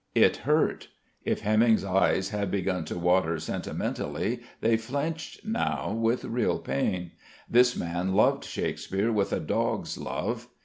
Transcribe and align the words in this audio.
It 0.15 0.37
hurt. 0.37 0.87
If 1.25 1.41
Heminge's 1.41 1.85
eyes 1.85 2.29
had 2.29 2.49
begun 2.49 2.85
to 2.85 2.97
water 2.97 3.37
sentimentally, 3.39 4.41
they 4.59 4.75
flinched 4.75 5.45
now 5.45 5.91
with 5.91 6.25
real 6.25 6.57
pain. 6.57 7.11
This 7.47 7.75
man 7.75 8.15
loved 8.15 8.43
Shakespeare 8.43 9.11
with 9.11 9.31
a 9.31 9.39
dog's 9.39 9.99
love. 9.99 10.47